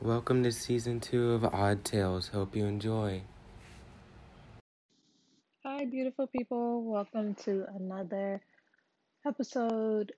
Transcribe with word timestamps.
Welcome 0.00 0.44
to 0.44 0.52
season 0.52 1.00
two 1.00 1.32
of 1.32 1.44
Aud 1.44 1.84
Tales. 1.84 2.28
Hope 2.28 2.54
you 2.54 2.66
enjoy. 2.66 3.20
Hi, 5.64 5.86
beautiful 5.86 6.28
people. 6.28 6.84
Welcome 6.84 7.34
to 7.42 7.64
another 7.74 8.40
episode 9.26 10.12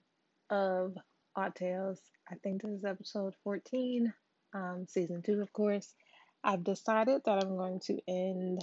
of 0.51 0.99
Aud 1.35 1.55
Tales. 1.55 1.99
I 2.31 2.35
think 2.43 2.61
this 2.61 2.73
is 2.73 2.85
episode 2.85 3.33
14, 3.43 4.13
um, 4.53 4.85
season 4.87 5.23
two, 5.23 5.41
of 5.41 5.51
course. 5.55 5.95
I've 6.45 6.63
decided 6.63 7.23
that 7.25 7.43
I'm 7.43 7.57
going 7.57 7.81
to 7.87 7.99
end 8.07 8.63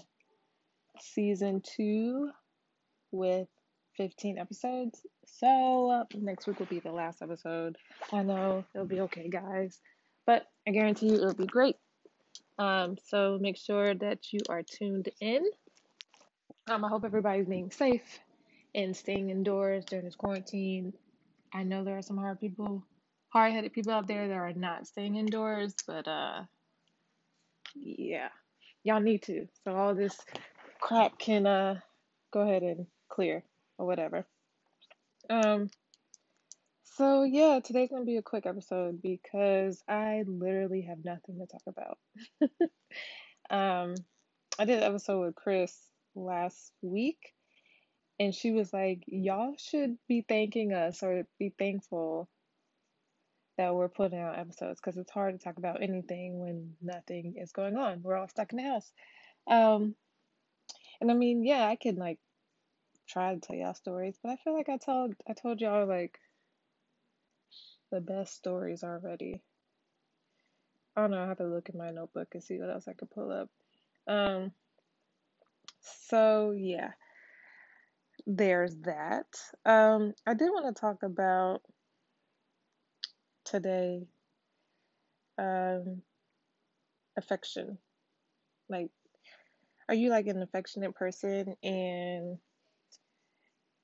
season 0.99 1.63
two 1.63 2.29
with 3.11 3.47
15 3.97 4.37
episodes. 4.37 5.01
So, 5.25 5.89
uh, 5.89 6.03
next 6.13 6.45
week 6.45 6.59
will 6.59 6.67
be 6.67 6.79
the 6.79 6.91
last 6.91 7.23
episode. 7.23 7.75
I 8.13 8.21
know 8.21 8.65
it'll 8.75 8.85
be 8.85 8.99
okay, 9.01 9.29
guys, 9.29 9.79
but 10.27 10.45
I 10.67 10.71
guarantee 10.71 11.07
you 11.07 11.15
it'll 11.15 11.33
be 11.33 11.47
great. 11.47 11.77
Um, 12.59 12.97
so, 13.03 13.39
make 13.41 13.57
sure 13.57 13.95
that 13.95 14.31
you 14.31 14.39
are 14.49 14.61
tuned 14.61 15.09
in. 15.19 15.43
Um, 16.69 16.83
I 16.85 16.89
hope 16.89 17.05
everybody's 17.05 17.47
being 17.47 17.71
safe 17.71 18.19
and 18.75 18.95
staying 18.95 19.29
indoors 19.29 19.85
during 19.85 20.05
this 20.05 20.15
quarantine. 20.15 20.93
I 21.53 21.63
know 21.63 21.83
there 21.83 21.97
are 21.97 22.03
some 22.03 22.17
hard 22.17 22.39
people, 22.39 22.83
hard 23.29 23.53
headed 23.53 23.73
people 23.73 23.93
out 23.93 24.07
there 24.07 24.27
that 24.27 24.33
are 24.33 24.53
not 24.53 24.85
staying 24.85 25.15
indoors, 25.15 25.73
but 25.87 26.07
uh, 26.07 26.43
yeah, 27.75 28.29
y'all 28.83 28.99
need 28.99 29.23
to. 29.23 29.47
So 29.63 29.75
all 29.75 29.95
this 29.95 30.19
crap 30.79 31.17
can 31.17 31.47
uh 31.47 31.79
go 32.31 32.41
ahead 32.41 32.63
and 32.63 32.85
clear 33.09 33.43
or 33.77 33.85
whatever. 33.85 34.25
Um, 35.29 35.69
so 36.97 37.23
yeah, 37.23 37.59
today's 37.63 37.89
gonna 37.91 38.05
be 38.05 38.17
a 38.17 38.23
quick 38.23 38.47
episode 38.47 39.03
because 39.03 39.83
I 39.87 40.23
literally 40.25 40.81
have 40.81 41.05
nothing 41.05 41.37
to 41.37 41.45
talk 41.45 41.61
about. 41.67 41.97
um, 43.51 43.93
I 44.57 44.65
did 44.65 44.79
an 44.79 44.83
episode 44.83 45.23
with 45.23 45.35
Chris 45.35 45.77
last 46.15 46.71
week, 46.81 47.19
and 48.19 48.33
she 48.33 48.49
was 48.49 48.73
like, 48.73 49.03
Y'all 49.05 49.53
should 49.59 49.97
be 50.07 50.25
thanking 50.27 50.73
us 50.73 51.03
or 51.03 51.27
be 51.37 51.53
thankful 51.59 52.27
that 53.59 53.75
we're 53.75 53.89
putting 53.89 54.19
out 54.19 54.39
episodes 54.39 54.79
because 54.81 54.97
it's 54.97 55.11
hard 55.11 55.33
to 55.33 55.43
talk 55.43 55.57
about 55.57 55.83
anything 55.83 56.39
when 56.39 56.73
nothing 56.81 57.35
is 57.37 57.51
going 57.51 57.77
on. 57.77 58.01
We're 58.01 58.17
all 58.17 58.27
stuck 58.27 58.51
in 58.53 58.57
the 58.57 58.63
house. 58.63 58.91
Um, 59.47 59.93
and 60.99 61.11
I 61.11 61.13
mean, 61.13 61.43
yeah, 61.43 61.67
I 61.67 61.75
can 61.75 61.95
like 61.97 62.17
try 63.07 63.35
to 63.35 63.39
tell 63.39 63.55
y'all 63.55 63.75
stories, 63.75 64.17
but 64.23 64.31
I 64.31 64.37
feel 64.37 64.55
like 64.55 64.69
I 64.69 64.77
told 64.77 65.13
I 65.29 65.33
told 65.33 65.61
y'all 65.61 65.87
like 65.87 66.19
the 67.91 68.01
best 68.01 68.35
stories 68.35 68.83
already. 68.83 69.41
I 70.95 71.01
don't 71.01 71.11
know, 71.11 71.23
I 71.23 71.27
have 71.27 71.37
to 71.37 71.45
look 71.45 71.69
in 71.69 71.77
my 71.77 71.91
notebook 71.91 72.29
and 72.33 72.43
see 72.43 72.57
what 72.59 72.69
else 72.69 72.87
I 72.87 72.93
could 72.93 73.11
pull 73.11 73.31
up. 73.31 73.49
Um 74.07 74.51
so 75.81 76.51
yeah, 76.51 76.91
there's 78.25 78.75
that. 78.83 79.27
Um, 79.65 80.13
I 80.25 80.33
did 80.33 80.49
want 80.49 80.75
to 80.75 80.79
talk 80.79 81.03
about 81.03 81.61
today 83.45 84.05
um, 85.37 86.01
affection. 87.17 87.77
Like, 88.69 88.89
are 89.87 89.95
you 89.95 90.09
like 90.09 90.27
an 90.27 90.41
affectionate 90.41 90.93
person? 90.95 91.55
And 91.63 92.37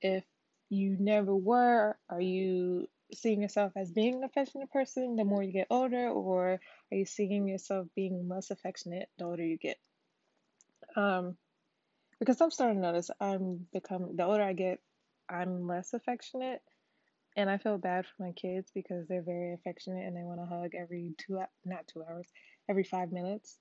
if 0.01 0.25
you 0.69 0.97
never 0.99 1.33
were, 1.33 1.97
are 2.09 2.21
you 2.21 2.87
seeing 3.15 3.41
yourself 3.41 3.73
as 3.75 3.91
being 3.91 4.15
an 4.15 4.23
affectionate 4.23 4.71
person 4.71 5.15
the 5.15 5.23
more 5.25 5.43
you 5.43 5.51
get 5.51 5.67
older, 5.69 6.09
or 6.09 6.59
are 6.91 6.97
you 6.97 7.05
seeing 7.05 7.47
yourself 7.47 7.87
being 7.95 8.27
less 8.27 8.51
affectionate 8.51 9.09
the 9.17 9.25
older 9.25 9.43
you 9.45 9.57
get? 9.57 9.77
Um, 10.95 11.37
because 12.19 12.39
I'm 12.41 12.51
starting 12.51 12.77
to 12.77 12.81
notice 12.81 13.09
I'm 13.19 13.67
becoming 13.73 14.15
the 14.15 14.25
older 14.25 14.43
I 14.43 14.53
get, 14.53 14.79
I'm 15.29 15.67
less 15.67 15.93
affectionate, 15.93 16.61
and 17.35 17.49
I 17.49 17.57
feel 17.57 17.77
bad 17.77 18.05
for 18.05 18.23
my 18.23 18.31
kids 18.33 18.71
because 18.73 19.07
they're 19.07 19.23
very 19.23 19.53
affectionate 19.53 20.05
and 20.05 20.15
they 20.15 20.23
want 20.23 20.39
to 20.39 20.45
hug 20.45 20.71
every 20.75 21.13
two 21.17 21.41
not 21.65 21.87
two 21.87 22.03
hours, 22.03 22.27
every 22.69 22.83
five 22.83 23.11
minutes, 23.11 23.57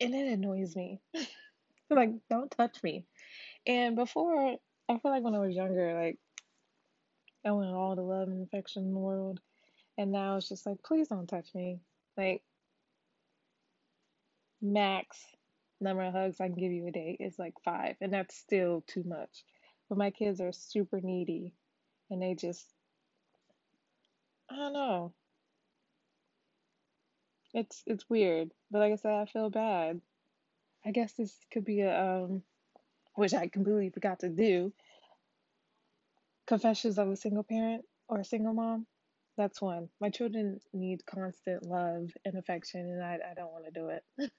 and 0.00 0.14
it 0.14 0.32
annoys 0.32 0.74
me. 0.76 1.00
like, 1.90 2.10
don't 2.30 2.50
touch 2.50 2.82
me. 2.82 3.04
And 3.66 3.96
before, 3.96 4.56
I 4.88 4.98
feel 4.98 5.10
like 5.10 5.22
when 5.22 5.34
I 5.34 5.38
was 5.38 5.54
younger, 5.54 5.94
like 5.94 6.18
I 7.44 7.52
wanted 7.52 7.74
all 7.74 7.94
the 7.94 8.02
love 8.02 8.28
and 8.28 8.42
affection 8.46 8.84
in 8.84 8.92
the 8.92 8.98
world, 8.98 9.40
and 9.98 10.12
now 10.12 10.36
it's 10.36 10.48
just 10.48 10.66
like, 10.66 10.82
please 10.82 11.08
don't 11.08 11.26
touch 11.26 11.54
me. 11.54 11.80
Like, 12.16 12.42
max 14.62 15.18
number 15.80 16.02
of 16.02 16.14
hugs 16.14 16.40
I 16.40 16.46
can 16.46 16.56
give 16.56 16.72
you 16.72 16.86
a 16.86 16.90
day 16.90 17.16
is 17.20 17.38
like 17.38 17.54
five, 17.64 17.96
and 18.00 18.12
that's 18.12 18.36
still 18.36 18.82
too 18.86 19.04
much. 19.04 19.44
But 19.88 19.98
my 19.98 20.10
kids 20.10 20.40
are 20.40 20.52
super 20.52 21.00
needy, 21.00 21.52
and 22.10 22.22
they 22.22 22.34
just, 22.34 22.66
I 24.50 24.56
don't 24.56 24.72
know. 24.72 25.12
It's 27.52 27.82
it's 27.86 28.08
weird, 28.10 28.50
but 28.70 28.80
like 28.80 28.92
I 28.92 28.96
said, 28.96 29.12
I 29.12 29.26
feel 29.26 29.50
bad. 29.50 30.00
I 30.84 30.90
guess 30.90 31.12
this 31.12 31.34
could 31.52 31.64
be 31.64 31.82
a 31.82 32.24
um, 32.24 32.42
which 33.14 33.32
I 33.34 33.46
completely 33.48 33.90
forgot 33.90 34.20
to 34.20 34.28
do. 34.28 34.72
Confessions 36.46 36.98
of 36.98 37.08
a 37.08 37.16
single 37.16 37.44
parent 37.44 37.84
or 38.08 38.20
a 38.20 38.24
single 38.24 38.54
mom. 38.54 38.86
That's 39.36 39.60
one. 39.60 39.88
My 40.00 40.10
children 40.10 40.60
need 40.72 41.06
constant 41.06 41.64
love 41.66 42.10
and 42.24 42.36
affection, 42.38 42.80
and 42.80 43.02
I 43.02 43.18
I 43.30 43.34
don't 43.34 43.52
want 43.52 43.64
to 43.64 43.70
do 43.72 43.88
it. 43.88 44.30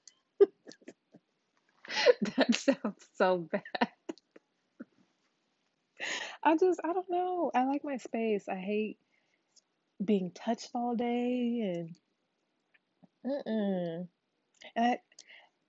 that 2.38 2.56
sounds 2.56 3.06
so 3.18 3.48
bad. 3.52 3.90
I 6.44 6.58
just, 6.58 6.80
I 6.84 6.94
don't 6.94 7.10
know. 7.10 7.52
I 7.56 7.66
like 7.66 7.84
my 7.84 7.98
space. 7.98 8.48
I 8.48 8.56
hate 8.56 8.98
being 10.04 10.32
touched 10.34 10.70
all 10.76 10.96
day 10.96 11.62
and, 11.64 11.96
mm-mm. 13.26 14.08
And 14.76 14.98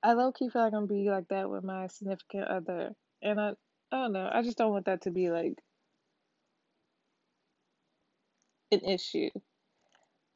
I, 0.04 0.10
I 0.10 0.12
low 0.14 0.32
key 0.32 0.48
feel 0.48 0.62
like 0.62 0.74
I'm 0.74 0.86
gonna 0.86 1.02
be 1.02 1.10
like 1.10 1.28
that 1.28 1.50
with 1.50 1.64
my 1.64 1.86
significant 1.88 2.48
other. 2.48 2.94
And 3.22 3.40
I, 3.40 3.50
I 3.92 3.96
don't 4.02 4.12
know. 4.12 4.30
I 4.32 4.42
just 4.42 4.58
don't 4.58 4.72
want 4.72 4.86
that 4.86 5.02
to 5.02 5.10
be 5.10 5.30
like 5.30 5.54
an 8.72 8.80
issue. 8.80 9.30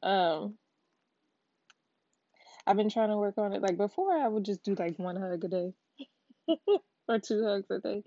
Um, 0.03 0.55
I've 2.65 2.77
been 2.77 2.89
trying 2.89 3.09
to 3.09 3.17
work 3.17 3.37
on 3.37 3.53
it. 3.53 3.61
Like 3.61 3.77
before, 3.77 4.13
I 4.13 4.27
would 4.27 4.45
just 4.45 4.63
do 4.63 4.75
like 4.75 4.97
one 4.97 5.15
hug 5.15 5.43
a 5.43 5.47
day. 5.47 5.73
or 7.07 7.19
two 7.19 7.43
hugs 7.45 7.69
a 7.69 7.79
day. 7.79 8.03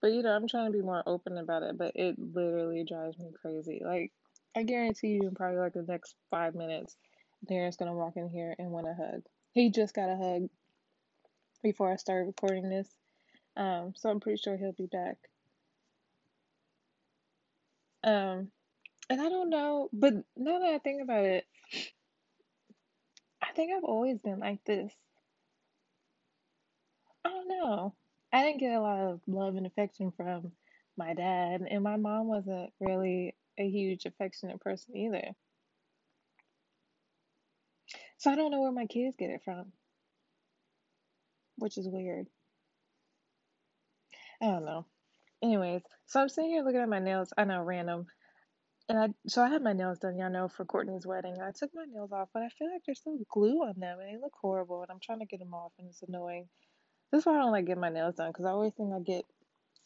But 0.00 0.12
you 0.12 0.22
know, 0.22 0.30
I'm 0.30 0.48
trying 0.48 0.66
to 0.70 0.76
be 0.76 0.84
more 0.84 1.02
open 1.06 1.38
about 1.38 1.62
it, 1.62 1.78
but 1.78 1.92
it 1.94 2.16
literally 2.18 2.84
drives 2.84 3.18
me 3.18 3.30
crazy. 3.40 3.80
Like, 3.84 4.12
I 4.56 4.62
guarantee 4.62 5.08
you, 5.08 5.28
in 5.28 5.34
probably 5.34 5.58
like 5.58 5.72
the 5.72 5.82
next 5.82 6.14
five 6.30 6.54
minutes, 6.54 6.96
Darren's 7.50 7.76
gonna 7.76 7.94
walk 7.94 8.16
in 8.16 8.28
here 8.28 8.54
and 8.58 8.70
want 8.70 8.86
a 8.86 8.94
hug. 8.94 9.22
He 9.52 9.70
just 9.70 9.94
got 9.94 10.10
a 10.10 10.16
hug 10.16 10.48
before 11.62 11.90
I 11.90 11.96
started 11.96 12.26
recording 12.26 12.68
this, 12.68 12.88
um, 13.56 13.94
so 13.96 14.10
I'm 14.10 14.20
pretty 14.20 14.40
sure 14.42 14.56
he'll 14.56 14.72
be 14.72 14.86
back. 14.86 15.16
Um, 18.02 18.50
and 19.10 19.20
I 19.20 19.28
don't 19.28 19.50
know, 19.50 19.88
but 19.92 20.14
now 20.36 20.58
that 20.58 20.74
I 20.74 20.78
think 20.78 21.02
about 21.02 21.24
it, 21.24 21.44
I 23.42 23.52
think 23.54 23.72
I've 23.72 23.84
always 23.84 24.18
been 24.18 24.40
like 24.40 24.64
this. 24.64 24.92
I 27.24 27.28
don't 27.28 27.48
know. 27.48 27.94
I 28.32 28.42
didn't 28.42 28.60
get 28.60 28.72
a 28.72 28.80
lot 28.80 29.00
of 29.00 29.20
love 29.26 29.56
and 29.56 29.66
affection 29.66 30.12
from 30.16 30.52
my 30.96 31.14
dad, 31.14 31.62
and 31.68 31.82
my 31.82 31.96
mom 31.96 32.26
wasn't 32.26 32.72
really 32.80 33.34
a 33.58 33.68
huge 33.68 34.06
affectionate 34.06 34.60
person 34.60 34.96
either. 34.96 35.30
So 38.18 38.30
I 38.30 38.36
don't 38.36 38.50
know 38.50 38.60
where 38.60 38.72
my 38.72 38.86
kids 38.86 39.16
get 39.18 39.30
it 39.30 39.42
from, 39.44 39.72
which 41.56 41.78
is 41.78 41.88
weird. 41.88 42.26
I 44.40 44.46
don't 44.46 44.64
know. 44.64 44.86
Anyways, 45.42 45.82
so 46.06 46.20
I'm 46.20 46.28
sitting 46.28 46.50
here 46.50 46.62
looking 46.62 46.80
at 46.80 46.88
my 46.88 47.00
nails. 47.00 47.32
I 47.36 47.44
know, 47.44 47.62
random. 47.62 48.06
And 48.88 48.98
I 48.98 49.08
so 49.26 49.42
I 49.42 49.48
had 49.48 49.62
my 49.62 49.72
nails 49.72 49.98
done, 49.98 50.18
y'all 50.18 50.30
know, 50.30 50.48
for 50.48 50.64
Courtney's 50.64 51.06
wedding. 51.06 51.36
I 51.42 51.52
took 51.52 51.70
my 51.74 51.84
nails 51.90 52.12
off, 52.12 52.28
but 52.34 52.42
I 52.42 52.48
feel 52.50 52.70
like 52.70 52.82
there's 52.86 53.00
still 53.00 53.18
glue 53.30 53.62
on 53.64 53.74
them, 53.78 53.98
and 54.00 54.08
they 54.08 54.20
look 54.20 54.34
horrible. 54.40 54.82
And 54.82 54.90
I'm 54.90 55.00
trying 55.02 55.20
to 55.20 55.26
get 55.26 55.40
them 55.40 55.54
off, 55.54 55.72
and 55.78 55.88
it's 55.88 56.02
annoying. 56.02 56.48
This 57.12 57.20
is 57.20 57.26
why 57.26 57.36
I 57.36 57.38
don't 57.38 57.52
like 57.52 57.66
getting 57.66 57.80
my 57.80 57.90
nails 57.90 58.16
done 58.16 58.30
because 58.30 58.44
I 58.44 58.50
always 58.50 58.74
think 58.74 58.92
I 58.92 59.00
get 59.00 59.24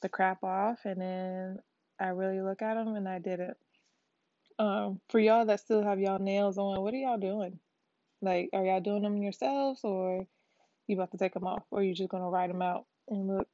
the 0.00 0.08
crap 0.08 0.42
off 0.44 0.80
and 0.84 1.00
then 1.00 1.58
I 2.00 2.08
really 2.08 2.40
look 2.40 2.62
at 2.62 2.74
them 2.74 2.94
and 2.96 3.08
I 3.08 3.18
didn't. 3.18 3.56
Um, 4.58 5.00
for 5.08 5.20
y'all 5.20 5.46
that 5.46 5.60
still 5.60 5.82
have 5.82 6.00
y'all 6.00 6.18
nails 6.18 6.58
on, 6.58 6.80
what 6.82 6.94
are 6.94 6.96
y'all 6.96 7.18
doing? 7.18 7.58
Like, 8.22 8.50
are 8.52 8.64
y'all 8.64 8.80
doing 8.80 9.02
them 9.02 9.22
yourselves 9.22 9.80
or 9.84 10.26
you 10.86 10.96
about 10.96 11.12
to 11.12 11.18
take 11.18 11.34
them 11.34 11.46
off 11.46 11.64
or 11.70 11.82
you 11.82 11.94
just 11.94 12.10
gonna 12.10 12.28
ride 12.28 12.50
them 12.50 12.62
out 12.62 12.86
and 13.08 13.28
look 13.28 13.48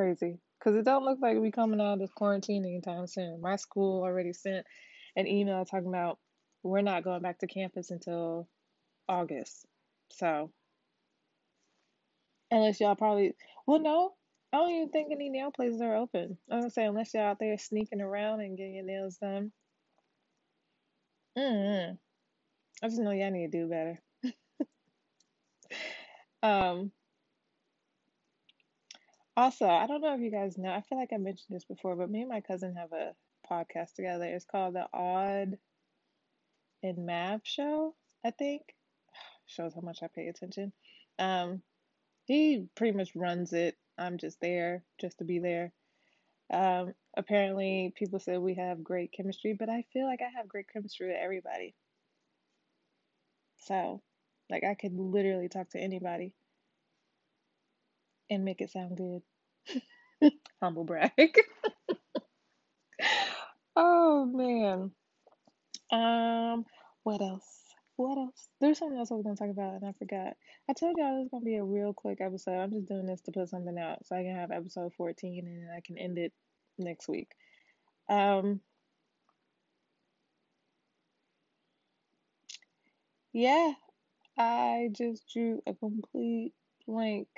crazy? 0.00 0.38
Because 0.58 0.76
it 0.76 0.84
don't 0.86 1.04
look 1.04 1.18
like 1.20 1.38
we 1.38 1.50
coming 1.50 1.78
out 1.78 1.94
of 1.94 1.98
this 1.98 2.12
quarantine 2.12 2.64
anytime 2.64 3.06
soon. 3.06 3.40
My 3.42 3.56
school 3.56 4.02
already 4.02 4.32
sent 4.32 4.66
an 5.14 5.26
email 5.26 5.66
talking 5.66 5.88
about 5.88 6.18
we're 6.62 6.80
not 6.80 7.04
going 7.04 7.20
back 7.20 7.38
to 7.40 7.46
campus 7.46 7.90
until 7.90 8.48
August. 9.08 9.66
So, 10.10 10.50
unless 12.50 12.80
y'all 12.80 12.96
probably, 12.96 13.34
well, 13.66 13.78
no, 13.78 14.14
I 14.54 14.56
don't 14.56 14.70
even 14.70 14.88
think 14.88 15.12
any 15.12 15.28
nail 15.28 15.50
places 15.50 15.82
are 15.82 15.96
open. 15.96 16.38
I'm 16.50 16.60
gonna 16.60 16.70
say, 16.70 16.86
unless 16.86 17.12
y'all 17.12 17.24
out 17.24 17.38
there 17.38 17.58
sneaking 17.58 18.00
around 18.00 18.40
and 18.40 18.56
getting 18.56 18.76
your 18.76 18.84
nails 18.84 19.18
done. 19.18 19.52
mm 21.36 21.98
I 22.82 22.88
just 22.88 23.00
know 23.00 23.10
y'all 23.10 23.30
need 23.30 23.52
to 23.52 23.58
do 23.58 23.68
better. 23.68 23.98
Um, 26.42 26.90
also, 29.40 29.66
I 29.66 29.86
don't 29.86 30.02
know 30.02 30.14
if 30.14 30.20
you 30.20 30.30
guys 30.30 30.58
know, 30.58 30.70
I 30.70 30.82
feel 30.82 30.98
like 30.98 31.12
I 31.12 31.16
mentioned 31.16 31.56
this 31.56 31.64
before, 31.64 31.96
but 31.96 32.10
me 32.10 32.20
and 32.20 32.28
my 32.28 32.40
cousin 32.40 32.74
have 32.76 32.92
a 32.92 33.14
podcast 33.50 33.94
together. 33.94 34.24
It's 34.24 34.44
called 34.44 34.74
the 34.74 34.86
Aud 34.92 35.58
and 36.82 37.06
Math 37.06 37.40
Show, 37.44 37.94
I 38.24 38.30
think. 38.30 38.62
Shows 39.46 39.74
how 39.74 39.80
much 39.80 40.02
I 40.02 40.08
pay 40.14 40.28
attention. 40.28 40.72
Um, 41.18 41.62
he 42.26 42.66
pretty 42.76 42.96
much 42.96 43.16
runs 43.16 43.52
it. 43.52 43.76
I'm 43.98 44.18
just 44.18 44.40
there 44.40 44.84
just 45.00 45.18
to 45.18 45.24
be 45.24 45.38
there. 45.38 45.72
Um, 46.52 46.94
apparently, 47.16 47.92
people 47.96 48.18
say 48.18 48.36
we 48.36 48.54
have 48.54 48.84
great 48.84 49.12
chemistry, 49.12 49.56
but 49.58 49.68
I 49.68 49.84
feel 49.92 50.06
like 50.06 50.20
I 50.20 50.38
have 50.38 50.48
great 50.48 50.66
chemistry 50.72 51.08
with 51.08 51.16
everybody. 51.20 51.74
So, 53.66 54.02
like, 54.50 54.64
I 54.64 54.74
could 54.74 54.94
literally 54.94 55.48
talk 55.48 55.70
to 55.70 55.80
anybody 55.80 56.34
and 58.30 58.44
make 58.44 58.60
it 58.60 58.70
sound 58.70 58.96
good. 58.96 60.32
Humble 60.62 60.84
brag. 60.84 61.12
oh 63.76 64.24
man. 64.26 64.92
Um, 65.92 66.64
what 67.02 67.20
else? 67.20 67.60
What 67.96 68.16
else? 68.16 68.48
There's 68.60 68.78
something 68.78 68.98
else 68.98 69.10
I 69.10 69.14
was 69.14 69.24
gonna 69.24 69.36
talk 69.36 69.50
about 69.50 69.74
and 69.74 69.84
I 69.84 69.92
forgot. 69.98 70.34
I 70.68 70.72
told 70.72 70.96
y'all 70.96 71.16
it 71.16 71.20
was 71.20 71.28
gonna 71.30 71.44
be 71.44 71.56
a 71.56 71.64
real 71.64 71.92
quick 71.92 72.20
episode. 72.20 72.58
I'm 72.58 72.70
just 72.70 72.88
doing 72.88 73.06
this 73.06 73.20
to 73.22 73.32
put 73.32 73.48
something 73.48 73.78
out 73.78 74.06
so 74.06 74.16
I 74.16 74.22
can 74.22 74.34
have 74.34 74.50
episode 74.50 74.94
14 74.96 75.46
and 75.46 75.70
I 75.70 75.80
can 75.84 75.98
end 75.98 76.18
it 76.18 76.32
next 76.78 77.08
week. 77.08 77.28
Um, 78.08 78.60
yeah, 83.32 83.72
I 84.38 84.88
just 84.92 85.24
drew 85.32 85.62
a 85.66 85.74
complete 85.74 86.52
blank. 86.86 87.28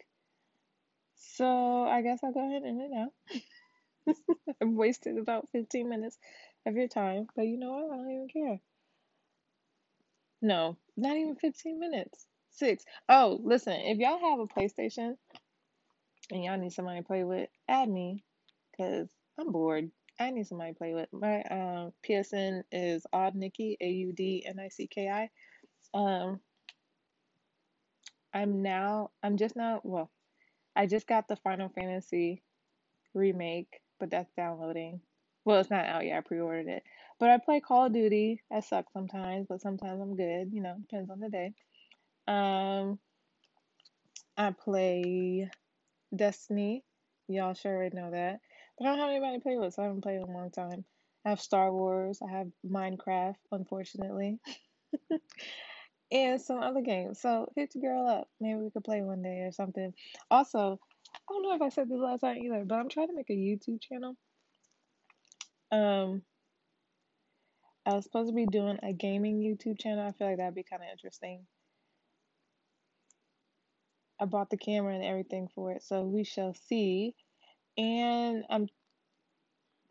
So 1.42 1.82
I 1.82 2.02
guess 2.02 2.20
I'll 2.22 2.30
go 2.30 2.38
ahead 2.38 2.62
and 2.62 2.80
end 2.80 2.92
it 2.92 4.14
now. 4.14 4.14
I've 4.62 4.68
wasted 4.68 5.18
about 5.18 5.48
15 5.50 5.88
minutes 5.88 6.16
of 6.66 6.76
your 6.76 6.86
time, 6.86 7.26
but 7.34 7.48
you 7.48 7.58
know 7.58 7.72
what? 7.72 7.92
I 7.92 7.96
don't 7.96 8.10
even 8.12 8.28
care. 8.28 8.60
No, 10.40 10.76
not 10.96 11.16
even 11.16 11.34
15 11.34 11.80
minutes. 11.80 12.26
Six. 12.52 12.84
Oh, 13.08 13.40
listen, 13.42 13.72
if 13.72 13.98
y'all 13.98 14.20
have 14.20 14.38
a 14.38 14.46
PlayStation 14.46 15.16
and 16.30 16.44
y'all 16.44 16.58
need 16.58 16.72
somebody 16.72 17.00
to 17.00 17.04
play 17.04 17.24
with, 17.24 17.48
add 17.68 17.88
me 17.88 18.22
because 18.70 19.10
I'm 19.36 19.50
bored. 19.50 19.90
I 20.20 20.30
need 20.30 20.46
somebody 20.46 20.74
to 20.74 20.78
play 20.78 20.94
with. 20.94 21.08
My 21.12 21.42
um, 21.42 21.92
PSN 22.08 22.62
is 22.70 23.04
Aud 23.12 23.34
Nicki, 23.34 23.76
A 23.80 23.88
U 23.88 24.12
D 24.12 24.44
N 24.46 24.60
I 24.60 24.68
C 24.68 24.86
K 24.86 25.08
I. 25.08 25.28
Um, 25.92 26.38
I'm 28.32 28.62
now, 28.62 29.10
I'm 29.24 29.36
just 29.36 29.56
now, 29.56 29.80
well, 29.82 30.08
I 30.76 30.86
just 30.86 31.06
got 31.06 31.28
the 31.28 31.36
Final 31.36 31.68
Fantasy 31.70 32.42
remake, 33.14 33.80
but 34.00 34.10
that's 34.10 34.32
downloading. 34.36 35.00
Well, 35.44 35.60
it's 35.60 35.70
not 35.70 35.86
out 35.86 36.06
yet. 36.06 36.18
I 36.18 36.20
pre-ordered 36.20 36.68
it. 36.68 36.82
But 37.18 37.30
I 37.30 37.38
play 37.38 37.60
Call 37.60 37.86
of 37.86 37.92
Duty. 37.92 38.42
I 38.52 38.60
suck 38.60 38.86
sometimes, 38.92 39.46
but 39.48 39.60
sometimes 39.60 40.00
I'm 40.00 40.16
good. 40.16 40.50
You 40.52 40.62
know, 40.62 40.76
depends 40.80 41.10
on 41.10 41.20
the 41.20 41.28
day. 41.28 41.52
Um, 42.28 42.98
I 44.36 44.50
play 44.52 45.50
Destiny. 46.14 46.84
Y'all 47.28 47.54
sure 47.54 47.76
already 47.76 47.96
know 47.96 48.10
that. 48.10 48.40
But 48.78 48.86
I 48.86 48.90
don't 48.90 48.98
have 49.00 49.10
anybody 49.10 49.36
to 49.38 49.42
play 49.42 49.56
with, 49.56 49.74
so 49.74 49.82
I 49.82 49.86
haven't 49.86 50.02
played 50.02 50.16
in 50.16 50.22
a 50.22 50.32
long 50.32 50.50
time. 50.50 50.84
I 51.24 51.30
have 51.30 51.40
Star 51.40 51.72
Wars. 51.72 52.20
I 52.26 52.30
have 52.30 52.48
Minecraft, 52.66 53.36
unfortunately. 53.52 54.38
and 56.12 56.40
some 56.40 56.62
other 56.62 56.82
games. 56.82 57.20
So 57.20 57.50
hit 57.56 57.74
your 57.74 57.94
girl 57.94 58.06
up. 58.06 58.28
Maybe 58.40 58.60
we 58.60 58.70
could 58.70 58.84
play 58.84 59.00
one 59.00 59.22
day 59.22 59.40
or 59.40 59.52
something. 59.52 59.94
Also, 60.30 60.78
I 61.14 61.18
don't 61.28 61.42
know 61.42 61.54
if 61.54 61.62
I 61.62 61.70
said 61.70 61.88
this 61.88 61.98
last 61.98 62.20
time 62.20 62.36
either, 62.36 62.64
but 62.66 62.76
I'm 62.76 62.88
trying 62.88 63.08
to 63.08 63.14
make 63.14 63.30
a 63.30 63.32
YouTube 63.32 63.80
channel. 63.80 64.14
Um, 65.72 66.22
I 67.86 67.94
was 67.94 68.04
supposed 68.04 68.28
to 68.28 68.34
be 68.34 68.46
doing 68.46 68.78
a 68.82 68.92
gaming 68.92 69.40
YouTube 69.40 69.80
channel. 69.80 70.06
I 70.06 70.12
feel 70.12 70.28
like 70.28 70.36
that'd 70.36 70.54
be 70.54 70.62
kind 70.62 70.82
of 70.82 70.88
interesting. 70.92 71.46
I 74.20 74.26
bought 74.26 74.50
the 74.50 74.58
camera 74.58 74.94
and 74.94 75.04
everything 75.04 75.48
for 75.54 75.72
it, 75.72 75.82
so 75.82 76.02
we 76.02 76.24
shall 76.24 76.54
see. 76.68 77.14
And 77.76 78.44
I'm 78.50 78.68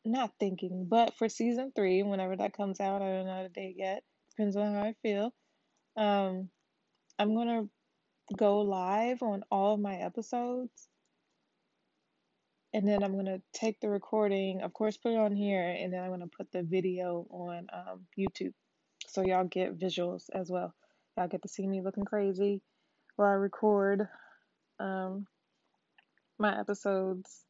not 0.05 0.31
thinking, 0.39 0.85
but 0.87 1.15
for 1.17 1.27
season 1.27 1.71
three, 1.75 2.03
whenever 2.03 2.37
that 2.37 2.55
comes 2.55 2.79
out, 2.79 3.01
I 3.01 3.11
don't 3.11 3.25
know 3.25 3.43
the 3.43 3.49
date 3.49 3.75
yet. 3.77 4.03
Depends 4.29 4.55
on 4.55 4.73
how 4.73 4.83
I 4.83 4.95
feel. 5.01 5.33
Um, 5.97 6.49
I'm 7.19 7.35
gonna 7.35 7.65
go 8.37 8.61
live 8.61 9.21
on 9.21 9.43
all 9.51 9.73
of 9.73 9.79
my 9.79 9.95
episodes 9.95 10.89
and 12.73 12.87
then 12.87 13.03
I'm 13.03 13.15
gonna 13.15 13.41
take 13.53 13.79
the 13.79 13.89
recording, 13.89 14.61
of 14.61 14.73
course, 14.73 14.97
put 14.97 15.11
it 15.11 15.17
on 15.17 15.35
here, 15.35 15.61
and 15.61 15.91
then 15.91 16.01
I'm 16.03 16.09
gonna 16.09 16.27
put 16.27 16.51
the 16.51 16.63
video 16.63 17.27
on 17.29 17.67
um, 17.73 18.05
YouTube, 18.17 18.53
so 19.07 19.21
y'all 19.25 19.43
get 19.45 19.77
visuals 19.77 20.29
as 20.33 20.49
well. 20.49 20.73
Y'all 21.17 21.27
get 21.27 21.41
to 21.41 21.49
see 21.49 21.67
me 21.67 21.81
looking 21.81 22.05
crazy 22.05 22.61
while 23.17 23.29
I 23.29 23.33
record 23.33 24.07
um, 24.79 25.27
my 26.39 26.57
episodes. 26.57 27.41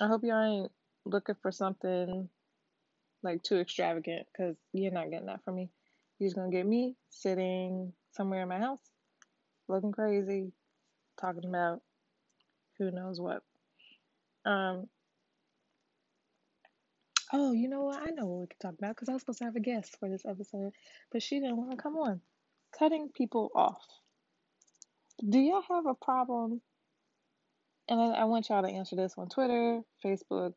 I 0.00 0.08
hope 0.08 0.24
y'all 0.24 0.62
ain't 0.62 0.72
looking 1.04 1.36
for 1.40 1.52
something 1.52 2.28
like 3.22 3.42
too 3.44 3.58
extravagant, 3.58 4.26
cause 4.36 4.56
you're 4.72 4.92
not 4.92 5.10
getting 5.10 5.26
that 5.26 5.44
from 5.44 5.54
me. 5.54 5.70
You're 6.22 6.28
just 6.28 6.36
gonna 6.36 6.52
get 6.52 6.68
me 6.68 6.94
sitting 7.10 7.92
somewhere 8.12 8.42
in 8.42 8.48
my 8.48 8.60
house, 8.60 8.78
looking 9.66 9.90
crazy, 9.90 10.52
talking 11.20 11.48
about 11.48 11.82
who 12.78 12.92
knows 12.92 13.20
what. 13.20 13.42
Um, 14.44 14.86
oh, 17.32 17.50
you 17.50 17.68
know 17.68 17.82
what? 17.82 18.02
I 18.06 18.12
know 18.12 18.26
what 18.26 18.40
we 18.42 18.46
could 18.46 18.60
talk 18.60 18.74
about 18.78 18.94
because 18.94 19.08
I 19.08 19.14
was 19.14 19.22
supposed 19.22 19.40
to 19.40 19.46
have 19.46 19.56
a 19.56 19.60
guest 19.60 19.96
for 19.98 20.08
this 20.08 20.24
episode, 20.24 20.70
but 21.10 21.24
she 21.24 21.40
didn't 21.40 21.56
want 21.56 21.72
to 21.72 21.76
come 21.76 21.96
on. 21.96 22.20
Cutting 22.78 23.08
people 23.12 23.50
off. 23.56 23.84
Do 25.28 25.40
y'all 25.40 25.64
have 25.68 25.86
a 25.86 25.94
problem? 25.94 26.60
And 27.88 28.00
I, 28.00 28.20
I 28.20 28.24
want 28.26 28.48
y'all 28.48 28.62
to 28.62 28.70
answer 28.70 28.94
this 28.94 29.14
on 29.18 29.28
Twitter, 29.28 29.80
Facebook, 30.06 30.52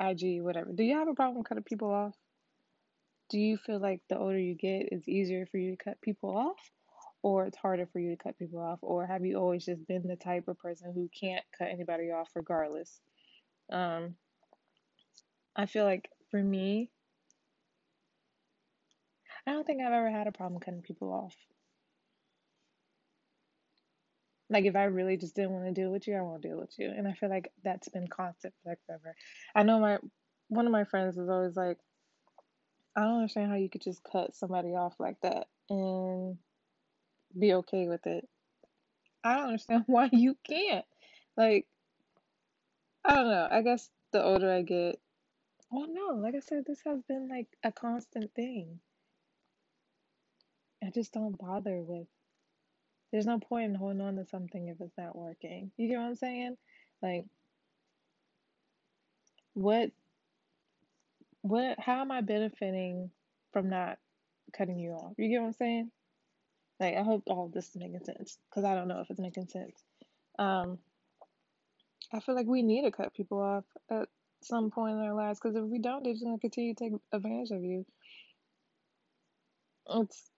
IG, 0.00 0.40
whatever. 0.40 0.70
Do 0.74 0.84
you 0.84 0.96
have 0.96 1.08
a 1.08 1.14
problem 1.14 1.44
cutting 1.44 1.64
people 1.64 1.92
off? 1.92 2.14
Do 3.30 3.38
you 3.38 3.56
feel 3.56 3.80
like 3.80 4.00
the 4.08 4.18
older 4.18 4.38
you 4.38 4.54
get, 4.54 4.88
it's 4.92 5.08
easier 5.08 5.46
for 5.46 5.58
you 5.58 5.76
to 5.76 5.84
cut 5.84 6.00
people 6.00 6.36
off? 6.36 6.70
or 7.24 7.46
it's 7.46 7.56
harder 7.56 7.86
for 7.90 7.98
you 7.98 8.10
to 8.10 8.22
cut 8.22 8.38
people 8.38 8.60
off? 8.60 8.78
Or 8.82 9.06
have 9.06 9.24
you 9.24 9.38
always 9.38 9.64
just 9.64 9.88
been 9.88 10.06
the 10.06 10.14
type 10.14 10.46
of 10.46 10.58
person 10.58 10.92
who 10.94 11.08
can't 11.18 11.42
cut 11.58 11.68
anybody 11.68 12.10
off 12.10 12.28
regardless? 12.36 13.00
Um 13.72 14.14
i 15.56 15.66
feel 15.66 15.84
like 15.84 16.10
for 16.32 16.42
me 16.42 16.90
i 19.46 19.52
don't 19.52 19.64
think 19.64 19.80
i've 19.80 19.92
ever 19.92 20.10
had 20.10 20.26
a 20.26 20.32
problem 20.32 20.60
cutting 20.60 20.82
people 20.82 21.12
off. 21.12 21.34
Like 24.50 24.66
if 24.66 24.76
i 24.76 24.84
really 24.84 25.16
just 25.16 25.34
didn't 25.34 25.52
want 25.52 25.64
to 25.64 25.72
deal 25.72 25.90
with 25.90 26.06
you 26.06 26.16
i 26.16 26.20
won't 26.20 26.42
deal 26.42 26.58
with 26.58 26.74
you. 26.78 26.92
And 26.94 27.08
i 27.08 27.14
feel 27.14 27.30
like 27.30 27.50
that's 27.62 27.88
been 27.88 28.08
constant 28.08 28.52
for 28.62 28.70
like 28.70 28.78
forever. 28.84 29.14
I 29.54 29.62
know 29.62 29.80
my 29.80 29.98
one 30.48 30.66
of 30.66 30.72
my 30.72 30.84
friends 30.84 31.16
is 31.16 31.30
always 31.30 31.56
like 31.56 31.78
i 32.96 33.02
don't 33.02 33.16
understand 33.16 33.50
how 33.50 33.56
you 33.56 33.68
could 33.68 33.82
just 33.82 34.02
cut 34.04 34.34
somebody 34.34 34.74
off 34.74 34.94
like 34.98 35.20
that 35.22 35.46
and 35.70 36.38
be 37.38 37.54
okay 37.54 37.88
with 37.88 38.06
it. 38.06 38.28
I 39.22 39.36
don't 39.36 39.46
understand 39.48 39.84
why 39.86 40.08
you 40.12 40.36
can't. 40.44 40.84
Like, 41.36 41.66
I 43.04 43.14
don't 43.14 43.30
know. 43.30 43.48
I 43.50 43.62
guess 43.62 43.90
the 44.12 44.22
older 44.22 44.52
I 44.52 44.62
get, 44.62 45.00
well, 45.70 45.88
no, 45.88 46.14
like 46.20 46.34
I 46.34 46.40
said, 46.40 46.64
this 46.66 46.80
has 46.86 47.02
been 47.02 47.28
like 47.28 47.48
a 47.62 47.72
constant 47.72 48.32
thing. 48.34 48.78
I 50.82 50.90
just 50.90 51.12
don't 51.12 51.36
bother 51.38 51.80
with. 51.80 52.06
There's 53.10 53.26
no 53.26 53.38
point 53.38 53.66
in 53.66 53.74
holding 53.74 54.00
on 54.00 54.16
to 54.16 54.26
something 54.26 54.68
if 54.68 54.80
it's 54.80 54.98
not 54.98 55.16
working. 55.16 55.70
You 55.76 55.88
get 55.88 55.98
what 55.98 56.06
I'm 56.06 56.14
saying? 56.16 56.56
Like, 57.02 57.24
what, 59.54 59.90
what, 61.44 61.80
how 61.80 62.02
am 62.02 62.12
I 62.12 62.22
benefiting 62.22 63.12
from 63.52 63.70
not 63.70 63.98
cutting 64.56 64.80
you 64.80 64.92
off? 64.92 65.14
You 65.18 65.30
get 65.30 65.40
what 65.42 65.48
I'm 65.48 65.54
saying? 65.54 65.92
Like, 66.80 66.96
I 66.96 67.02
hope 67.04 67.24
all 67.28 67.50
this 67.52 67.68
is 67.70 67.76
making 67.76 68.04
sense 68.04 68.38
because 68.50 68.64
I 68.64 68.74
don't 68.74 68.88
know 68.88 69.00
if 69.00 69.10
it's 69.10 69.20
making 69.20 69.48
sense. 69.48 69.82
Um, 70.38 70.78
I 72.12 72.20
feel 72.20 72.34
like 72.36 72.46
we 72.46 72.62
need 72.62 72.84
to 72.84 72.92
cut 72.92 73.14
people 73.14 73.40
off 73.40 73.64
at 73.90 74.08
some 74.42 74.70
point 74.70 74.94
in 74.94 75.00
our 75.02 75.14
lives 75.14 75.40
because 75.42 75.56
if 75.56 75.64
we 75.64 75.80
don't, 75.80 76.04
they're 76.04 76.14
just 76.14 76.24
gonna 76.24 76.38
continue 76.38 76.74
to 76.74 76.84
take 76.84 76.92
advantage 77.12 77.52
of 77.52 77.64
you. 77.64 77.86
It's 79.90 80.30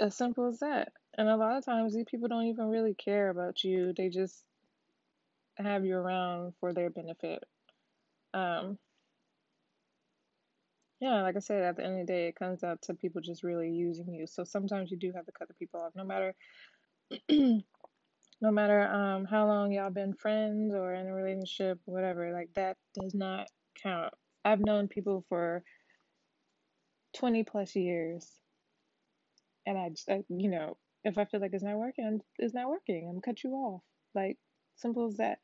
As 0.00 0.16
simple 0.16 0.48
as 0.48 0.60
that. 0.60 0.92
And 1.18 1.28
a 1.28 1.36
lot 1.36 1.58
of 1.58 1.64
times 1.64 1.94
these 1.94 2.06
people 2.10 2.28
don't 2.28 2.46
even 2.46 2.68
really 2.68 2.94
care 2.94 3.30
about 3.30 3.64
you. 3.64 3.94
They 3.96 4.10
just 4.10 4.44
have 5.56 5.84
you 5.86 5.96
around 5.96 6.54
for 6.60 6.72
their 6.74 6.90
benefit. 6.90 7.44
Um, 8.34 8.78
yeah, 11.00 11.22
like 11.22 11.36
I 11.36 11.40
said, 11.40 11.62
at 11.62 11.76
the 11.76 11.84
end 11.84 12.00
of 12.00 12.06
the 12.06 12.12
day, 12.12 12.28
it 12.28 12.36
comes 12.36 12.62
out 12.62 12.82
to 12.82 12.94
people 12.94 13.20
just 13.20 13.42
really 13.42 13.70
using 13.70 14.12
you. 14.14 14.26
So 14.26 14.44
sometimes 14.44 14.90
you 14.90 14.96
do 14.96 15.12
have 15.14 15.26
to 15.26 15.32
cut 15.32 15.48
the 15.48 15.54
people 15.54 15.80
off, 15.80 15.92
no 15.94 16.04
matter, 16.04 16.34
no 17.30 18.50
matter 18.50 18.82
um 18.88 19.24
how 19.24 19.46
long 19.46 19.72
y'all 19.72 19.90
been 19.90 20.14
friends 20.14 20.74
or 20.74 20.94
in 20.94 21.06
a 21.06 21.14
relationship, 21.14 21.80
whatever. 21.84 22.32
Like 22.32 22.50
that 22.54 22.76
does 23.00 23.14
not 23.14 23.48
count. 23.82 24.14
I've 24.44 24.64
known 24.64 24.88
people 24.88 25.24
for 25.28 25.62
twenty 27.16 27.44
plus 27.44 27.74
years, 27.74 28.30
and 29.66 29.78
I, 29.78 29.88
just, 29.90 30.08
I 30.08 30.22
you 30.28 30.50
know, 30.50 30.76
if 31.04 31.18
I 31.18 31.24
feel 31.24 31.40
like 31.40 31.52
it's 31.52 31.64
not 31.64 31.76
working, 31.76 32.20
it's 32.38 32.54
not 32.54 32.68
working. 32.68 33.08
I'm 33.08 33.20
cut 33.20 33.42
you 33.42 33.50
off. 33.52 33.82
Like 34.14 34.38
simple 34.76 35.06
as 35.08 35.16
that. 35.16 35.38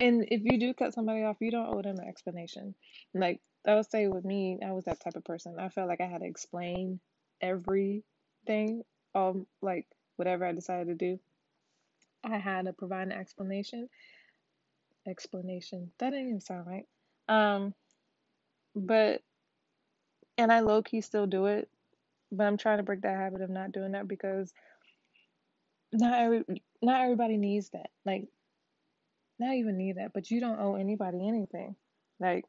And 0.00 0.24
if 0.28 0.42
you 0.44 0.58
do 0.58 0.74
cut 0.74 0.94
somebody 0.94 1.22
off, 1.22 1.36
you 1.40 1.50
don't 1.50 1.72
owe 1.74 1.82
them 1.82 1.98
an 1.98 2.08
explanation. 2.08 2.74
Like 3.14 3.40
I 3.66 3.74
would 3.76 3.90
say 3.90 4.08
with 4.08 4.24
me, 4.24 4.58
I 4.64 4.72
was 4.72 4.84
that 4.84 5.00
type 5.00 5.16
of 5.16 5.24
person. 5.24 5.56
I 5.58 5.68
felt 5.68 5.88
like 5.88 6.00
I 6.00 6.06
had 6.06 6.20
to 6.20 6.26
explain 6.26 7.00
everything, 7.40 8.82
um, 9.14 9.46
like 9.62 9.86
whatever 10.16 10.44
I 10.44 10.52
decided 10.52 10.88
to 10.88 10.94
do. 10.94 11.20
I 12.22 12.38
had 12.38 12.66
to 12.66 12.72
provide 12.72 13.08
an 13.08 13.12
explanation. 13.12 13.88
Explanation. 15.06 15.90
That 15.98 16.10
didn't 16.10 16.28
even 16.28 16.40
sound 16.40 16.66
right. 16.66 16.86
Um, 17.28 17.74
but 18.74 19.22
and 20.36 20.52
I 20.52 20.60
low 20.60 20.82
key 20.82 21.00
still 21.00 21.26
do 21.26 21.46
it, 21.46 21.68
but 22.32 22.46
I'm 22.46 22.56
trying 22.56 22.78
to 22.78 22.82
break 22.82 23.02
that 23.02 23.16
habit 23.16 23.42
of 23.42 23.50
not 23.50 23.72
doing 23.72 23.92
that 23.92 24.08
because 24.08 24.52
not 25.92 26.18
every 26.18 26.44
not 26.82 27.02
everybody 27.02 27.36
needs 27.36 27.70
that. 27.70 27.90
Like 28.04 28.26
not 29.38 29.54
even 29.54 29.76
need 29.76 29.96
that, 29.96 30.12
but 30.12 30.30
you 30.30 30.40
don't 30.40 30.60
owe 30.60 30.74
anybody 30.76 31.26
anything. 31.26 31.76
Like 32.20 32.44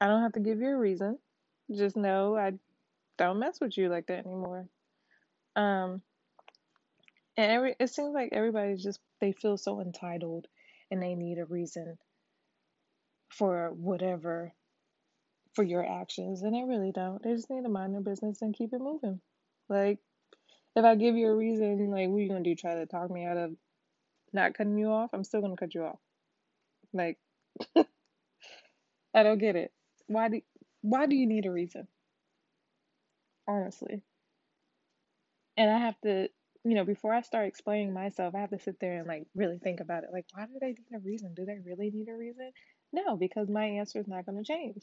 I 0.00 0.06
don't 0.06 0.22
have 0.22 0.32
to 0.32 0.40
give 0.40 0.60
you 0.60 0.68
a 0.70 0.76
reason. 0.78 1.18
Just 1.74 1.96
know 1.96 2.36
I 2.36 2.54
don't 3.18 3.40
mess 3.40 3.60
with 3.60 3.76
you 3.76 3.88
like 3.88 4.06
that 4.06 4.26
anymore. 4.26 4.68
Um, 5.56 6.02
and 7.36 7.52
every 7.52 7.76
it 7.78 7.90
seems 7.90 8.14
like 8.14 8.30
everybody 8.32 8.76
just 8.76 9.00
they 9.20 9.32
feel 9.32 9.56
so 9.56 9.80
entitled 9.80 10.46
and 10.90 11.02
they 11.02 11.14
need 11.14 11.38
a 11.38 11.44
reason 11.44 11.98
for 13.30 13.70
whatever 13.72 14.52
for 15.54 15.64
your 15.64 15.84
actions, 15.84 16.42
and 16.42 16.54
they 16.54 16.62
really 16.62 16.92
don't. 16.92 17.22
They 17.22 17.32
just 17.34 17.50
need 17.50 17.64
to 17.64 17.68
mind 17.68 17.94
their 17.94 18.00
business 18.00 18.42
and 18.42 18.54
keep 18.54 18.72
it 18.72 18.80
moving. 18.80 19.20
Like 19.68 19.98
if 20.76 20.84
I 20.84 20.94
give 20.94 21.16
you 21.16 21.28
a 21.28 21.36
reason, 21.36 21.90
like 21.90 22.08
what 22.08 22.18
are 22.18 22.20
you 22.20 22.28
gonna 22.28 22.42
do? 22.44 22.54
Try 22.54 22.76
to 22.76 22.86
talk 22.86 23.10
me 23.10 23.24
out 23.24 23.36
of 23.36 23.56
not 24.32 24.54
cutting 24.54 24.78
you 24.78 24.88
off? 24.90 25.10
I'm 25.12 25.24
still 25.24 25.40
gonna 25.40 25.56
cut 25.56 25.74
you 25.74 25.84
off. 25.84 25.98
Like 26.92 27.18
I 29.14 29.22
don't 29.22 29.38
get 29.38 29.56
it. 29.56 29.72
Why 30.08 30.28
do 30.28 30.40
why 30.80 31.06
do 31.06 31.14
you 31.14 31.26
need 31.26 31.46
a 31.46 31.50
reason? 31.50 31.86
Honestly. 33.46 34.02
And 35.56 35.70
I 35.70 35.78
have 35.78 36.00
to, 36.02 36.28
you 36.64 36.74
know, 36.74 36.84
before 36.84 37.12
I 37.12 37.22
start 37.22 37.46
explaining 37.46 37.92
myself, 37.92 38.34
I 38.34 38.40
have 38.40 38.50
to 38.50 38.58
sit 38.58 38.78
there 38.80 38.98
and 38.98 39.06
like 39.06 39.26
really 39.34 39.58
think 39.58 39.80
about 39.80 40.04
it. 40.04 40.10
Like, 40.12 40.26
why 40.32 40.46
do 40.46 40.52
they 40.60 40.68
need 40.68 40.94
a 40.94 40.98
reason? 40.98 41.34
Do 41.34 41.44
they 41.44 41.58
really 41.64 41.90
need 41.90 42.08
a 42.08 42.16
reason? 42.16 42.50
No, 42.92 43.16
because 43.16 43.48
my 43.48 43.64
answer 43.64 43.98
is 44.00 44.08
not 44.08 44.24
going 44.24 44.42
to 44.42 44.44
change. 44.44 44.82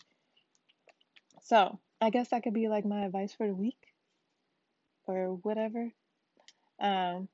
So, 1.41 1.79
I 2.01 2.09
guess 2.09 2.29
that 2.29 2.43
could 2.43 2.53
be 2.53 2.67
like 2.67 2.85
my 2.85 3.05
advice 3.05 3.33
for 3.33 3.47
the 3.47 3.53
week 3.53 3.77
or 5.07 5.35
whatever. 5.35 5.91
Um, 6.79 7.29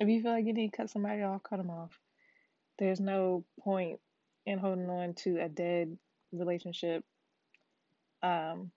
if 0.00 0.08
you 0.08 0.22
feel 0.22 0.32
like 0.32 0.46
you 0.46 0.52
need 0.52 0.72
to 0.72 0.76
cut 0.76 0.90
somebody 0.90 1.22
off, 1.22 1.42
cut 1.42 1.58
them 1.58 1.70
off. 1.70 1.98
There's 2.78 3.00
no 3.00 3.44
point 3.60 4.00
in 4.46 4.58
holding 4.58 4.88
on 4.88 5.14
to 5.14 5.40
a 5.42 5.48
dead 5.48 5.96
relationship. 6.32 7.04
Um, 8.22 8.70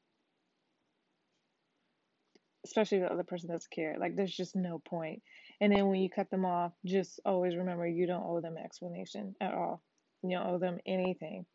especially 2.65 2.99
the 2.99 3.11
other 3.11 3.23
person 3.23 3.49
doesn't 3.49 3.71
care. 3.71 3.95
Like 3.99 4.15
there's 4.15 4.35
just 4.35 4.55
no 4.55 4.79
point. 4.79 5.21
And 5.61 5.73
then 5.73 5.87
when 5.87 6.01
you 6.01 6.09
cut 6.09 6.29
them 6.29 6.45
off, 6.45 6.73
just 6.85 7.19
always 7.25 7.55
remember 7.55 7.87
you 7.87 8.07
don't 8.07 8.25
owe 8.25 8.41
them 8.41 8.57
an 8.57 8.63
explanation 8.63 9.35
at 9.41 9.53
all. 9.53 9.81
You 10.23 10.37
don't 10.37 10.47
owe 10.47 10.59
them 10.59 10.79
anything. 10.85 11.45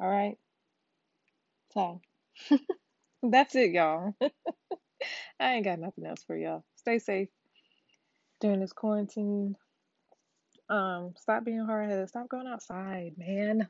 All 0.00 0.08
right. 0.08 0.36
So 1.72 2.00
that's 3.22 3.54
it, 3.54 3.72
y'all. 3.72 4.14
I 5.40 5.54
ain't 5.54 5.64
got 5.64 5.80
nothing 5.80 6.06
else 6.06 6.22
for 6.24 6.36
y'all. 6.36 6.64
Stay 6.76 6.98
safe 6.98 7.28
during 8.40 8.60
this 8.60 8.72
quarantine. 8.72 9.56
Um, 10.68 11.14
stop 11.18 11.44
being 11.44 11.64
hard 11.64 11.90
headed. 11.90 12.08
Stop 12.08 12.28
going 12.28 12.46
outside, 12.46 13.12
man. 13.16 13.68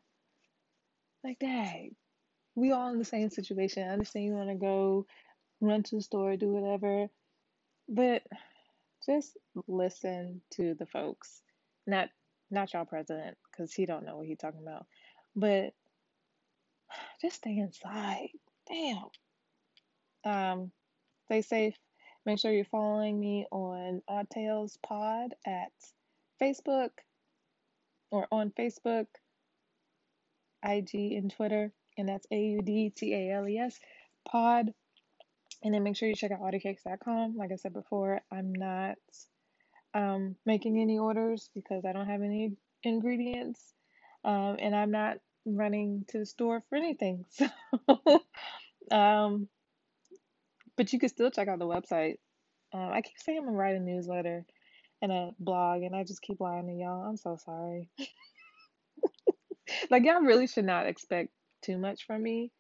Like 1.23 1.39
that. 1.41 1.89
We 2.55 2.73
all 2.73 2.93
in 2.93 2.99
the 2.99 3.05
same 3.05 3.31
situation. 3.31 3.83
I 3.83 3.93
understand 3.93 4.27
you 4.27 4.33
want 4.33 4.51
to 4.51 4.55
go 4.55 5.07
run 5.61 5.83
to 5.85 5.97
the 5.97 6.03
store, 6.03 6.37
do 6.37 6.49
whatever, 6.49 7.09
but 7.89 8.23
just 9.05 9.37
listen 9.67 10.41
to 10.53 10.75
the 10.75 10.87
folks. 10.87 11.43
Not 11.87 12.11
not 12.51 12.73
y'all 12.73 12.85
president, 12.85 13.37
because 13.51 13.73
he 13.75 13.87
don't 13.87 14.05
know 14.05 14.19
what 14.19 14.27
he 14.27 14.37
talking 14.37 14.63
about. 14.63 14.87
But 15.35 15.73
just 17.21 17.37
stay 17.37 17.57
inside. 17.57 18.29
Damn. 18.69 19.05
Um, 20.25 20.71
stay 21.27 21.43
safe. 21.43 21.75
Make 22.25 22.39
sure 22.39 22.53
you're 22.53 22.65
following 22.65 23.21
me 23.21 23.47
on 23.51 24.01
Aud 24.09 24.31
Tales 24.31 24.79
Pod 24.83 25.35
at 25.47 25.73
Facebook 26.41 26.91
or 28.11 28.27
on 28.31 28.53
Facebook, 28.59 29.07
IG, 30.65 31.13
and 31.13 31.33
Twitter, 31.33 31.73
and 31.99 32.09
that's 32.09 32.27
A 32.31 32.37
U 32.37 32.63
D 32.63 32.93
T 32.97 33.13
A 33.15 33.35
L 33.35 33.49
E 33.49 33.59
S 33.59 33.79
Pod. 34.27 34.73
And 35.63 35.73
then 35.73 35.83
make 35.83 35.97
sure 35.97 36.09
you 36.09 36.15
check 36.15 36.31
out 36.31 36.41
audicakes.com. 36.41 37.37
Like 37.37 37.51
I 37.53 37.57
said 37.57 37.73
before, 37.73 38.21
I'm 38.31 38.53
not 38.53 38.97
um, 39.95 40.37
making 40.45 40.81
any 40.81 40.99
orders 40.99 41.49
because 41.55 41.85
I 41.85 41.93
don't 41.93 42.07
have 42.07 42.23
any 42.23 42.53
ingredients, 42.83 43.61
um, 44.25 44.57
and 44.59 44.77
I'm 44.77 44.91
not 44.91 45.19
running 45.47 46.05
to 46.09 46.19
the 46.19 46.27
store 46.27 46.63
for 46.69 46.77
anything. 46.77 47.25
So, 48.91 48.97
um, 48.97 49.49
but 50.77 50.93
you 50.93 50.99
can 50.99 51.09
still 51.09 51.31
check 51.31 51.49
out 51.49 51.59
the 51.59 51.67
website. 51.67 52.17
Um, 52.73 52.91
I 52.93 53.01
keep 53.01 53.19
saying 53.19 53.39
I'm 53.39 53.45
gonna 53.47 53.57
write 53.57 53.77
a 53.77 53.81
newsletter 53.81 54.45
and 55.05 55.13
a 55.13 55.31
blog, 55.39 55.83
and 55.83 55.95
I 55.95 56.03
just 56.03 56.23
keep 56.23 56.41
lying 56.41 56.67
to 56.67 56.73
y'all. 56.73 57.07
I'm 57.07 57.19
so 57.19 57.37
sorry. 57.45 57.91
like 59.91 60.03
y'all 60.03 60.23
really 60.23 60.47
should 60.47 60.65
not 60.65 60.87
expect 60.87 61.29
too 61.63 61.77
much 61.77 62.07
from 62.07 62.23
me. 62.23 62.51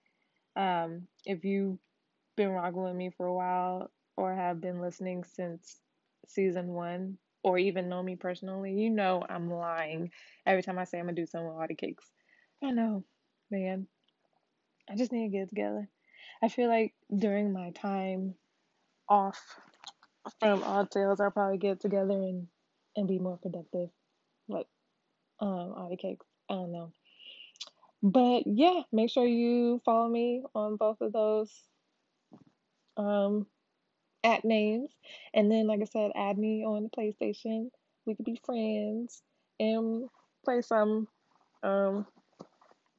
Um, 0.54 1.08
if 1.24 1.42
you've 1.44 1.78
been 2.36 2.50
rocking 2.50 2.82
with 2.82 2.94
me 2.94 3.10
for 3.16 3.24
a 3.24 3.32
while 3.32 3.90
or 4.18 4.34
have 4.34 4.60
been 4.60 4.82
listening 4.82 5.24
since 5.24 5.80
season 6.28 6.68
one, 6.68 7.16
or 7.42 7.56
even 7.56 7.88
know 7.88 8.02
me 8.02 8.14
personally, 8.14 8.74
you 8.74 8.90
know 8.90 9.22
I'm 9.26 9.50
lying 9.50 10.10
every 10.44 10.62
time 10.62 10.78
I 10.78 10.84
say 10.84 10.98
I'm 10.98 11.06
gonna 11.06 11.16
do 11.16 11.26
something 11.26 11.48
with 11.48 11.62
Audi 11.62 11.74
Cakes. 11.74 12.04
I 12.62 12.72
know, 12.72 13.04
man. 13.50 13.86
I 14.90 14.96
just 14.96 15.12
need 15.12 15.30
to 15.30 15.38
get 15.38 15.48
together. 15.48 15.88
I 16.42 16.48
feel 16.48 16.68
like 16.68 16.92
during 17.16 17.54
my 17.54 17.70
time 17.70 18.34
off 19.08 19.40
from 20.40 20.62
Aud 20.62 20.90
Tales, 20.90 21.20
I'll 21.20 21.30
probably 21.30 21.58
get 21.58 21.80
together 21.80 22.14
and, 22.14 22.46
and 22.96 23.08
be 23.08 23.18
more 23.18 23.38
productive. 23.38 23.90
Like, 24.48 24.66
um, 25.40 25.74
Audi 25.76 25.96
Cakes. 25.96 26.26
I 26.50 26.54
don't 26.54 26.72
know. 26.72 26.92
But 28.02 28.42
yeah, 28.46 28.82
make 28.92 29.10
sure 29.10 29.26
you 29.26 29.80
follow 29.84 30.08
me 30.08 30.42
on 30.54 30.76
both 30.76 31.00
of 31.00 31.12
those 31.12 31.50
um, 32.96 33.46
at 34.22 34.44
names. 34.44 34.90
And 35.32 35.50
then, 35.50 35.66
like 35.66 35.80
I 35.80 35.86
said, 35.86 36.12
add 36.14 36.36
me 36.36 36.64
on 36.64 36.82
the 36.84 36.90
PlayStation. 36.90 37.70
We 38.06 38.14
could 38.14 38.26
be 38.26 38.40
friends 38.44 39.22
and 39.58 40.08
play 40.44 40.60
some. 40.60 41.08
Um, 41.62 42.06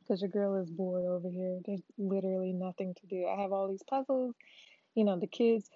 because 0.06 0.22
your 0.22 0.30
girl 0.30 0.62
is 0.62 0.70
bored 0.70 1.06
over 1.06 1.30
here. 1.30 1.60
There's 1.66 1.82
literally 1.98 2.54
nothing 2.54 2.94
to 2.94 3.08
do. 3.08 3.26
I 3.28 3.42
have 3.42 3.52
all 3.52 3.68
these 3.68 3.84
puzzles. 3.90 4.36
You 4.94 5.04
know, 5.04 5.20
the 5.20 5.28
kids, 5.28 5.70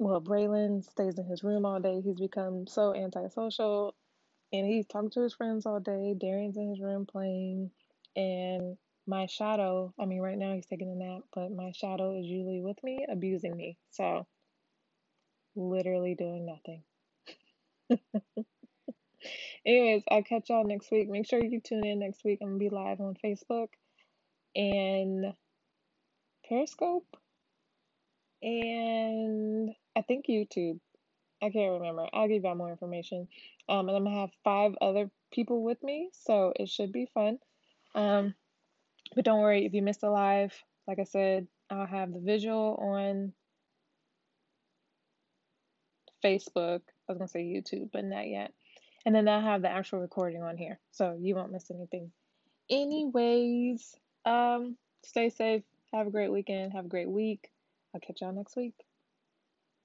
well, 0.00 0.22
Braylon 0.22 0.84
stays 0.84 1.18
in 1.18 1.26
his 1.26 1.44
room 1.44 1.66
all 1.66 1.80
day. 1.80 2.02
He's 2.02 2.20
become 2.20 2.66
so 2.68 2.94
antisocial 2.96 3.94
and 4.52 4.66
he's 4.66 4.86
talking 4.86 5.10
to 5.10 5.22
his 5.22 5.34
friends 5.34 5.66
all 5.66 5.80
day. 5.80 6.14
Darian's 6.18 6.56
in 6.56 6.70
his 6.70 6.80
room 6.80 7.06
playing. 7.06 7.70
And 8.16 8.78
my 9.06 9.26
shadow, 9.26 9.94
I 10.00 10.06
mean, 10.06 10.20
right 10.20 10.38
now 10.38 10.54
he's 10.54 10.66
taking 10.66 10.90
a 10.90 10.96
nap, 10.96 11.22
but 11.34 11.52
my 11.52 11.72
shadow 11.72 12.18
is 12.18 12.26
usually 12.26 12.60
with 12.60 12.82
me, 12.84 13.06
abusing 13.10 13.56
me. 13.56 13.78
So, 13.90 14.26
literally 15.56 16.14
doing 16.16 16.46
nothing. 16.46 16.82
Anyways, 19.66 20.04
I'll 20.10 20.22
catch 20.24 20.50
y'all 20.50 20.64
next 20.66 20.90
week. 20.90 21.08
Make 21.10 21.28
sure 21.28 21.42
you 21.44 21.60
tune 21.60 21.86
in 21.86 22.00
next 22.00 22.24
week. 22.24 22.40
I'm 22.42 22.48
gonna 22.48 22.58
be 22.58 22.70
live 22.70 23.00
on 23.00 23.16
Facebook 23.24 23.68
and 24.56 25.34
Periscope. 26.48 27.06
And 28.42 29.70
I 29.96 30.02
think 30.02 30.26
YouTube. 30.26 30.78
I 31.42 31.50
can't 31.50 31.72
remember. 31.72 32.06
I'll 32.12 32.28
give 32.28 32.44
y'all 32.44 32.54
more 32.54 32.70
information. 32.70 33.28
Um, 33.68 33.88
and 33.88 33.96
I'm 33.96 34.04
gonna 34.04 34.20
have 34.20 34.30
five 34.44 34.72
other 34.80 35.10
people 35.32 35.62
with 35.62 35.82
me, 35.82 36.10
so 36.12 36.52
it 36.56 36.68
should 36.68 36.92
be 36.92 37.08
fun. 37.14 37.38
Um, 37.94 38.34
but 39.14 39.24
don't 39.24 39.40
worry 39.40 39.64
if 39.64 39.72
you 39.72 39.82
missed 39.82 40.02
a 40.02 40.10
live. 40.10 40.52
Like 40.86 40.98
I 40.98 41.04
said, 41.04 41.46
I'll 41.70 41.86
have 41.86 42.12
the 42.12 42.20
visual 42.20 42.76
on 42.80 43.32
Facebook. 46.24 46.80
I 47.08 47.12
was 47.12 47.18
gonna 47.18 47.28
say 47.28 47.42
YouTube, 47.42 47.90
but 47.92 48.04
not 48.04 48.28
yet. 48.28 48.52
And 49.06 49.14
then 49.14 49.28
I'll 49.28 49.40
have 49.40 49.62
the 49.62 49.70
actual 49.70 50.00
recording 50.00 50.42
on 50.42 50.58
here, 50.58 50.78
so 50.90 51.16
you 51.18 51.34
won't 51.34 51.52
miss 51.52 51.70
anything. 51.70 52.12
Anyways, 52.68 53.94
um, 54.26 54.76
stay 55.02 55.30
safe. 55.30 55.62
Have 55.92 56.06
a 56.06 56.10
great 56.10 56.30
weekend. 56.30 56.72
Have 56.72 56.84
a 56.84 56.88
great 56.88 57.08
week. 57.08 57.50
I'll 57.94 58.00
catch 58.00 58.20
y'all 58.20 58.32
next 58.32 58.56
week. 58.56 58.74